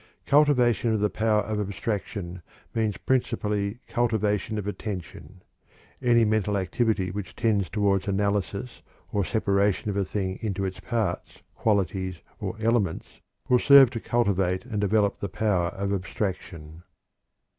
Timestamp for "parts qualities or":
10.79-12.55